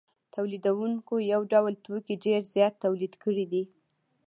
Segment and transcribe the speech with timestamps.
[0.33, 3.63] تولیدونکو یو ډول توکي ډېر زیات تولید کړي دي